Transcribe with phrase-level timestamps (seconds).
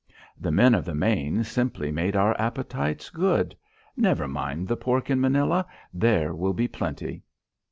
[0.35, 3.55] The men of the Maine simply made our appetites good.
[3.95, 5.63] Never mind the pork in Manila.
[5.93, 7.21] There will be plenty."